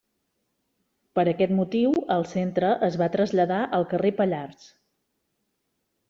[1.17, 4.65] Per aquest motiu el Centre es va traslladar al carrer Pallars.